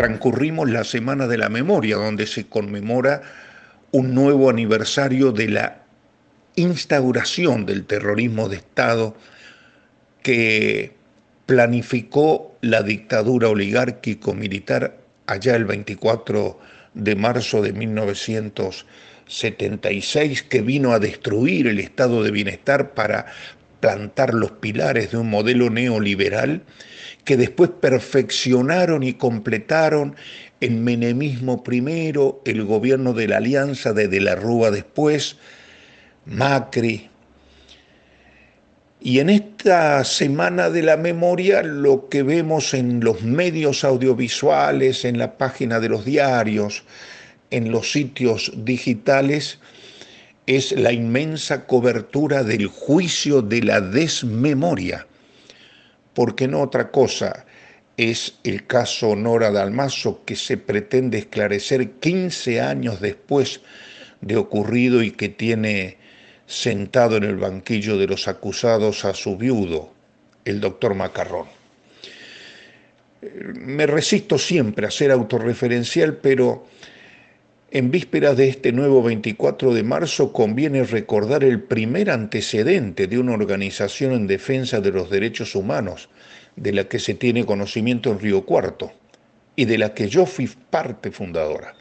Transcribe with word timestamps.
Transcurrimos 0.00 0.70
la 0.70 0.84
Semana 0.84 1.26
de 1.26 1.36
la 1.36 1.50
Memoria, 1.50 1.96
donde 1.96 2.26
se 2.26 2.46
conmemora 2.46 3.20
un 3.90 4.14
nuevo 4.14 4.48
aniversario 4.48 5.30
de 5.30 5.48
la 5.48 5.82
instauración 6.56 7.66
del 7.66 7.84
terrorismo 7.84 8.48
de 8.48 8.56
Estado 8.56 9.14
que 10.22 10.94
planificó 11.44 12.56
la 12.62 12.82
dictadura 12.82 13.50
oligárquico-militar 13.50 14.96
allá 15.26 15.54
el 15.54 15.66
24 15.66 16.58
de 16.94 17.14
marzo 17.14 17.60
de 17.60 17.74
1976, 17.74 20.42
que 20.44 20.62
vino 20.62 20.94
a 20.94 20.98
destruir 20.98 21.66
el 21.66 21.78
estado 21.78 22.22
de 22.22 22.30
bienestar 22.30 22.94
para 22.94 23.26
plantar 23.80 24.32
los 24.32 24.52
pilares 24.52 25.10
de 25.10 25.18
un 25.18 25.28
modelo 25.28 25.68
neoliberal 25.68 26.62
que 27.24 27.36
después 27.36 27.70
perfeccionaron 27.80 29.02
y 29.02 29.14
completaron 29.14 30.16
el 30.60 30.72
menemismo 30.72 31.62
primero, 31.62 32.42
el 32.44 32.64
gobierno 32.64 33.12
de 33.12 33.28
la 33.28 33.38
Alianza 33.38 33.92
de 33.92 34.08
De 34.08 34.20
la 34.20 34.34
Rúa 34.34 34.70
después, 34.70 35.36
Macri. 36.26 37.08
Y 39.02 39.20
en 39.20 39.30
esta 39.30 40.04
semana 40.04 40.68
de 40.68 40.82
la 40.82 40.98
memoria 40.98 41.62
lo 41.62 42.08
que 42.10 42.22
vemos 42.22 42.74
en 42.74 43.00
los 43.00 43.22
medios 43.22 43.82
audiovisuales, 43.82 45.06
en 45.06 45.18
la 45.18 45.38
página 45.38 45.80
de 45.80 45.88
los 45.88 46.04
diarios, 46.04 46.84
en 47.50 47.72
los 47.72 47.92
sitios 47.92 48.52
digitales, 48.56 49.58
es 50.46 50.72
la 50.72 50.92
inmensa 50.92 51.66
cobertura 51.66 52.42
del 52.42 52.66
juicio 52.66 53.40
de 53.40 53.62
la 53.62 53.80
desmemoria, 53.80 55.06
porque 56.20 56.48
no 56.48 56.60
otra 56.60 56.90
cosa 56.90 57.46
es 57.96 58.34
el 58.44 58.66
caso 58.66 59.16
Nora 59.16 59.50
Dalmazo 59.50 60.22
que 60.26 60.36
se 60.36 60.58
pretende 60.58 61.16
esclarecer 61.16 61.92
15 61.92 62.60
años 62.60 63.00
después 63.00 63.62
de 64.20 64.36
ocurrido 64.36 65.02
y 65.02 65.12
que 65.12 65.30
tiene 65.30 65.96
sentado 66.46 67.16
en 67.16 67.24
el 67.24 67.36
banquillo 67.36 67.96
de 67.96 68.06
los 68.06 68.28
acusados 68.28 69.06
a 69.06 69.14
su 69.14 69.38
viudo, 69.38 69.94
el 70.44 70.60
doctor 70.60 70.94
Macarrón. 70.94 71.46
Me 73.54 73.86
resisto 73.86 74.36
siempre 74.36 74.86
a 74.86 74.90
ser 74.90 75.12
autorreferencial, 75.12 76.18
pero 76.18 76.66
en 77.72 77.90
vísperas 77.90 78.36
de 78.36 78.48
este 78.48 78.72
nuevo 78.72 79.02
24 79.02 79.72
de 79.72 79.82
marzo 79.84 80.32
conviene 80.32 80.82
recordar 80.82 81.44
el 81.44 81.62
primer 81.62 82.10
antecedente 82.10 83.06
de 83.06 83.18
una 83.18 83.34
organización 83.34 84.12
en 84.12 84.26
defensa 84.26 84.80
de 84.80 84.90
los 84.90 85.08
derechos 85.08 85.54
humanos, 85.54 86.08
de 86.56 86.72
la 86.72 86.84
que 86.84 86.98
se 86.98 87.14
tiene 87.14 87.46
conocimiento 87.46 88.10
en 88.10 88.18
Río 88.18 88.44
Cuarto 88.44 88.92
y 89.54 89.66
de 89.66 89.78
la 89.78 89.94
que 89.94 90.08
yo 90.08 90.26
fui 90.26 90.50
parte 90.70 91.12
fundadora. 91.12 91.74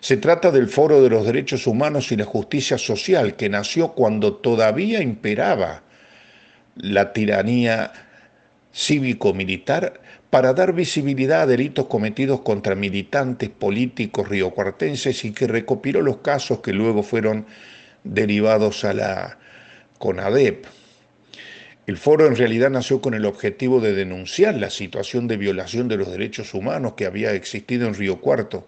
Se 0.00 0.16
trata 0.16 0.50
del 0.50 0.68
Foro 0.68 1.02
de 1.02 1.10
los 1.10 1.26
Derechos 1.26 1.66
Humanos 1.66 2.12
y 2.12 2.16
la 2.16 2.24
Justicia 2.24 2.78
Social, 2.78 3.36
que 3.36 3.48
nació 3.48 3.92
cuando 3.92 4.34
todavía 4.34 5.02
imperaba 5.02 5.82
la 6.76 7.12
tiranía 7.12 7.92
cívico-militar 8.74 10.00
para 10.34 10.52
dar 10.52 10.72
visibilidad 10.72 11.42
a 11.42 11.46
delitos 11.46 11.86
cometidos 11.86 12.40
contra 12.40 12.74
militantes 12.74 13.50
políticos 13.50 14.28
riocuartenses 14.28 15.24
y 15.24 15.30
que 15.30 15.46
recopiló 15.46 16.02
los 16.02 16.16
casos 16.16 16.58
que 16.58 16.72
luego 16.72 17.04
fueron 17.04 17.46
derivados 18.02 18.84
a 18.84 18.94
la 18.94 19.38
CONADEP. 19.98 20.66
El 21.86 21.96
foro 21.98 22.26
en 22.26 22.34
realidad 22.34 22.68
nació 22.68 23.00
con 23.00 23.14
el 23.14 23.26
objetivo 23.26 23.80
de 23.80 23.94
denunciar 23.94 24.56
la 24.56 24.70
situación 24.70 25.28
de 25.28 25.36
violación 25.36 25.86
de 25.86 25.98
los 25.98 26.10
derechos 26.10 26.52
humanos 26.52 26.94
que 26.94 27.06
había 27.06 27.32
existido 27.32 27.86
en 27.86 27.94
Río 27.94 28.20
Cuarto 28.20 28.66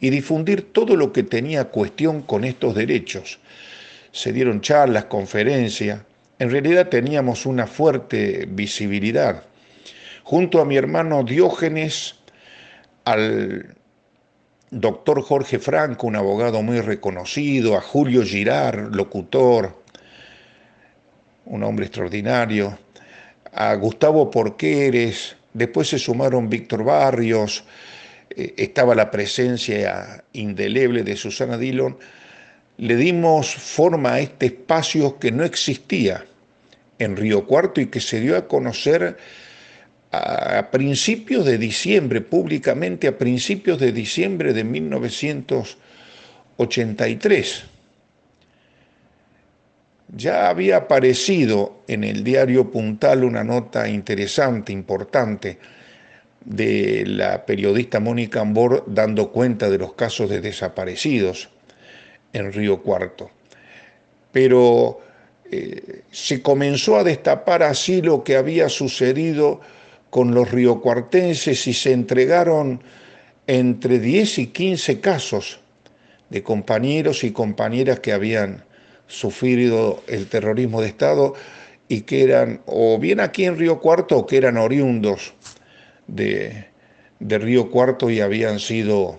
y 0.00 0.10
difundir 0.10 0.72
todo 0.72 0.96
lo 0.96 1.12
que 1.12 1.22
tenía 1.22 1.66
cuestión 1.66 2.22
con 2.22 2.42
estos 2.42 2.74
derechos. 2.74 3.38
Se 4.10 4.32
dieron 4.32 4.62
charlas, 4.62 5.04
conferencias, 5.04 6.00
en 6.40 6.50
realidad 6.50 6.88
teníamos 6.88 7.46
una 7.46 7.68
fuerte 7.68 8.48
visibilidad 8.50 9.44
junto 10.24 10.60
a 10.60 10.64
mi 10.64 10.76
hermano 10.76 11.22
Diógenes, 11.22 12.16
al 13.04 13.76
doctor 14.70 15.22
Jorge 15.22 15.58
Franco, 15.58 16.06
un 16.06 16.16
abogado 16.16 16.62
muy 16.62 16.80
reconocido, 16.80 17.76
a 17.76 17.80
Julio 17.80 18.24
Girard, 18.24 18.94
locutor, 18.94 19.84
un 21.44 21.62
hombre 21.62 21.86
extraordinario, 21.86 22.76
a 23.52 23.74
Gustavo 23.74 24.30
Porqueres, 24.30 25.36
después 25.52 25.88
se 25.88 25.98
sumaron 25.98 26.48
Víctor 26.48 26.82
Barrios, 26.82 27.64
eh, 28.30 28.54
estaba 28.56 28.94
la 28.94 29.10
presencia 29.10 30.24
indeleble 30.32 31.04
de 31.04 31.16
Susana 31.16 31.58
Dillon, 31.58 31.98
le 32.78 32.96
dimos 32.96 33.54
forma 33.54 34.14
a 34.14 34.20
este 34.20 34.46
espacio 34.46 35.18
que 35.18 35.30
no 35.30 35.44
existía 35.44 36.24
en 36.98 37.14
Río 37.14 37.46
Cuarto 37.46 37.82
y 37.82 37.86
que 37.86 38.00
se 38.00 38.20
dio 38.20 38.36
a 38.36 38.48
conocer 38.48 39.18
a 40.18 40.70
principios 40.70 41.44
de 41.44 41.58
diciembre, 41.58 42.20
públicamente 42.20 43.08
a 43.08 43.18
principios 43.18 43.78
de 43.78 43.92
diciembre 43.92 44.52
de 44.52 44.64
1983. 44.64 47.64
Ya 50.16 50.48
había 50.48 50.76
aparecido 50.76 51.82
en 51.88 52.04
el 52.04 52.22
diario 52.22 52.70
Puntal 52.70 53.24
una 53.24 53.42
nota 53.42 53.88
interesante, 53.88 54.72
importante, 54.72 55.58
de 56.44 57.04
la 57.06 57.46
periodista 57.46 58.00
Mónica 58.00 58.40
Ambor 58.40 58.84
dando 58.86 59.32
cuenta 59.32 59.70
de 59.70 59.78
los 59.78 59.94
casos 59.94 60.28
de 60.28 60.40
desaparecidos 60.40 61.48
en 62.32 62.52
Río 62.52 62.82
Cuarto. 62.82 63.30
Pero 64.30 65.00
eh, 65.50 66.02
se 66.10 66.42
comenzó 66.42 66.96
a 66.96 67.04
destapar 67.04 67.62
así 67.62 68.02
lo 68.02 68.22
que 68.22 68.36
había 68.36 68.68
sucedido 68.68 69.60
con 70.14 70.32
los 70.32 70.52
riocuartenses 70.52 71.66
y 71.66 71.74
se 71.74 71.90
entregaron 71.90 72.80
entre 73.48 73.98
10 73.98 74.38
y 74.38 74.46
15 74.46 75.00
casos 75.00 75.58
de 76.30 76.40
compañeros 76.44 77.24
y 77.24 77.32
compañeras 77.32 77.98
que 77.98 78.12
habían 78.12 78.62
sufrido 79.08 80.04
el 80.06 80.28
terrorismo 80.28 80.80
de 80.80 80.86
Estado 80.86 81.34
y 81.88 82.02
que 82.02 82.22
eran 82.22 82.60
o 82.66 82.96
bien 83.00 83.18
aquí 83.18 83.44
en 83.44 83.58
Río 83.58 83.80
Cuarto 83.80 84.18
o 84.18 84.24
que 84.24 84.36
eran 84.36 84.56
oriundos 84.56 85.34
de, 86.06 86.64
de 87.18 87.38
Río 87.40 87.68
Cuarto 87.68 88.08
y 88.08 88.20
habían 88.20 88.60
sido 88.60 89.18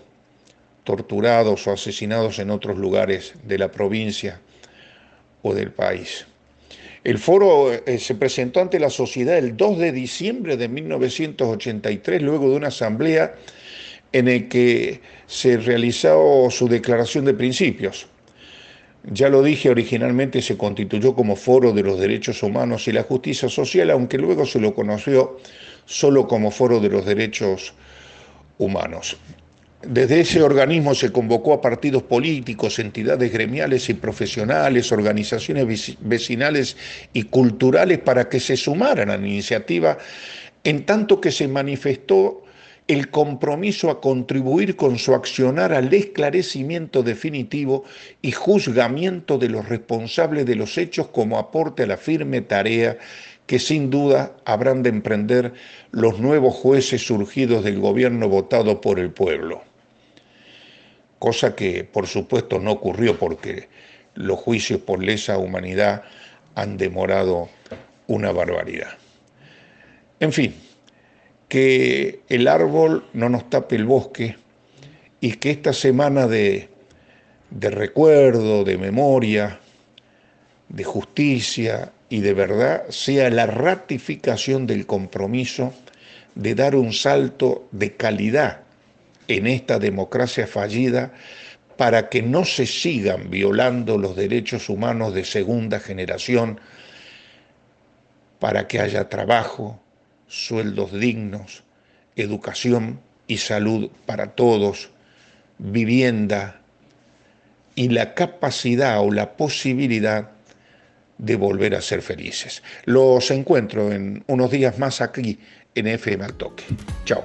torturados 0.86 1.68
o 1.68 1.74
asesinados 1.74 2.40
en 2.40 2.52
otros 2.52 2.78
lugares 2.78 3.34
de 3.44 3.58
la 3.58 3.70
provincia 3.70 4.40
o 5.42 5.54
del 5.54 5.74
país. 5.74 6.26
El 7.06 7.20
foro 7.20 7.72
eh, 7.72 8.00
se 8.00 8.16
presentó 8.16 8.62
ante 8.62 8.80
la 8.80 8.90
sociedad 8.90 9.38
el 9.38 9.56
2 9.56 9.78
de 9.78 9.92
diciembre 9.92 10.58
de 10.58 10.68
1983, 10.68 12.20
luego 12.20 12.50
de 12.50 12.56
una 12.56 12.70
asamblea 12.70 13.36
en 14.12 14.26
la 14.26 14.50
que 14.50 15.02
se 15.28 15.58
realizó 15.58 16.48
su 16.50 16.68
declaración 16.68 17.26
de 17.26 17.36
principios. 17.36 18.08
Ya 19.04 19.30
lo 19.30 19.44
dije, 19.44 19.70
originalmente 19.70 20.42
se 20.42 20.58
constituyó 20.58 21.14
como 21.14 21.36
Foro 21.36 21.74
de 21.74 21.84
los 21.84 22.00
Derechos 22.00 22.42
Humanos 22.42 22.88
y 22.88 22.92
la 22.92 23.04
Justicia 23.04 23.50
Social, 23.50 23.92
aunque 23.92 24.18
luego 24.18 24.48
se 24.48 24.60
lo 24.60 24.74
conoció 24.74 25.38
solo 25.86 26.28
como 26.28 26.50
Foro 26.50 26.80
de 26.80 26.90
los 26.90 27.06
Derechos 27.06 27.76
Humanos. 28.58 29.16
Desde 29.88 30.22
ese 30.22 30.42
organismo 30.42 30.96
se 30.96 31.12
convocó 31.12 31.54
a 31.54 31.62
partidos 31.62 32.02
políticos, 32.02 32.80
entidades 32.80 33.32
gremiales 33.32 33.88
y 33.90 33.94
profesionales, 33.94 34.92
organizaciones 34.92 35.96
vecinales 36.00 36.76
y 37.14 37.24
culturales 37.24 38.00
para 38.00 38.28
que 38.28 38.40
se 38.40 38.58
sumaran 38.58 39.12
a 39.12 39.18
la 39.18 39.28
iniciativa, 39.28 40.00
en 40.64 40.88
tanto 40.88 41.22
que 41.22 41.32
se 41.32 41.48
manifestó 41.48 42.44
el 42.88 43.12
compromiso 43.12 43.92
a 43.92 44.02
contribuir 44.02 44.76
con 44.76 44.98
su 44.98 45.14
accionar 45.14 45.72
al 45.72 45.94
esclarecimiento 45.94 47.04
definitivo 47.04 47.84
y 48.24 48.32
juzgamiento 48.32 49.38
de 49.38 49.50
los 49.50 49.70
responsables 49.70 50.48
de 50.48 50.56
los 50.56 50.80
hechos 50.80 51.10
como 51.10 51.38
aporte 51.38 51.84
a 51.84 51.88
la 51.88 51.98
firme 51.98 52.42
tarea 52.42 52.98
que 53.46 53.60
sin 53.60 53.92
duda 53.92 54.36
habrán 54.46 54.82
de 54.82 54.90
emprender 54.90 55.54
los 55.92 56.20
nuevos 56.20 56.56
jueces 56.56 57.06
surgidos 57.06 57.64
del 57.64 57.80
gobierno 57.80 58.28
votado 58.28 58.82
por 58.82 59.00
el 59.00 59.12
pueblo. 59.12 59.62
Cosa 61.20 61.56
que 61.56 61.84
por 61.84 62.08
supuesto 62.08 62.60
no 62.60 62.72
ocurrió 62.72 63.18
porque 63.18 63.70
los 64.16 64.40
juicios 64.40 64.80
por 64.82 65.04
lesa 65.04 65.38
humanidad 65.38 66.04
han 66.56 66.78
demorado 66.78 67.50
una 68.08 68.32
barbaridad. 68.32 68.92
En 70.20 70.32
fin, 70.32 70.56
que 71.48 72.22
el 72.30 72.48
árbol 72.48 73.06
no 73.14 73.30
nos 73.30 73.50
tape 73.50 73.76
el 73.76 73.86
bosque 73.86 74.38
y 75.20 75.34
que 75.34 75.52
esta 75.52 75.74
semana 75.74 76.28
de, 76.28 76.70
de 77.50 77.70
recuerdo, 77.70 78.64
de 78.64 78.78
memoria, 78.78 79.60
de 80.70 80.84
justicia 80.84 81.92
y 82.10 82.22
de 82.22 82.34
verdad 82.34 82.84
sea 82.90 83.30
la 83.30 83.46
ratificación 83.46 84.68
del 84.68 84.86
compromiso 84.86 85.74
de 86.36 86.56
dar 86.56 86.76
un 86.76 86.94
salto 86.94 87.68
de 87.72 87.96
calidad 87.96 88.65
en 89.28 89.48
esta 89.48 89.80
democracia 89.80 90.48
fallida 90.48 91.14
para 91.78 92.10
que 92.10 92.22
no 92.22 92.46
se 92.46 92.66
sigan 92.66 93.30
violando 93.30 93.98
los 93.98 94.16
derechos 94.16 94.70
humanos 94.70 95.14
de 95.14 95.26
segunda 95.26 95.80
generación, 95.80 96.60
para 98.40 98.68
que 98.68 98.80
haya 98.80 99.10
trabajo, 99.10 99.82
sueldos 100.28 100.94
dignos, 100.94 101.64
educación 102.16 103.02
y 103.28 103.38
salud 103.38 103.90
para 104.06 104.36
todos, 104.36 104.90
vivienda 105.58 106.62
y 107.76 107.90
la 107.90 108.14
capacidad 108.14 109.02
o 109.02 109.12
la 109.12 109.36
posibilidad 109.36 110.32
de 111.18 111.36
volver 111.36 111.76
a 111.76 111.82
ser 111.82 112.02
felices. 112.02 112.62
Los 112.86 113.32
encuentro 113.32 113.92
en 113.92 114.24
unos 114.28 114.52
días 114.52 114.80
más 114.80 115.02
aquí 115.02 115.40
en 115.74 115.88
FM 115.88 116.26
al 116.26 116.34
Toque. 116.34 116.64
Chao. 117.06 117.24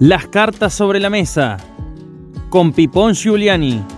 Las 0.00 0.28
cartas 0.28 0.74
sobre 0.74 1.00
la 1.00 1.10
mesa 1.10 1.56
con 2.50 2.72
Pipón 2.72 3.14
Giuliani. 3.14 3.97